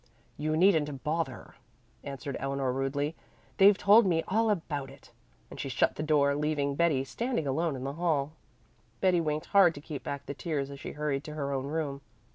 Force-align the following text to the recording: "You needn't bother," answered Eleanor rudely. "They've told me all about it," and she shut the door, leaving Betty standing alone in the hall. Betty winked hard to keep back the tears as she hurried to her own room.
"You 0.35 0.57
needn't 0.57 1.03
bother," 1.03 1.53
answered 2.03 2.35
Eleanor 2.39 2.73
rudely. 2.73 3.15
"They've 3.57 3.77
told 3.77 4.07
me 4.07 4.23
all 4.27 4.49
about 4.49 4.89
it," 4.89 5.11
and 5.51 5.59
she 5.59 5.69
shut 5.69 5.93
the 5.95 6.01
door, 6.01 6.33
leaving 6.33 6.73
Betty 6.73 7.03
standing 7.03 7.45
alone 7.45 7.75
in 7.75 7.83
the 7.83 7.93
hall. 7.93 8.31
Betty 8.99 9.21
winked 9.21 9.45
hard 9.49 9.75
to 9.75 9.79
keep 9.81 10.03
back 10.03 10.25
the 10.25 10.33
tears 10.33 10.71
as 10.71 10.79
she 10.79 10.93
hurried 10.93 11.23
to 11.25 11.35
her 11.35 11.53
own 11.53 11.67
room. 11.67 12.01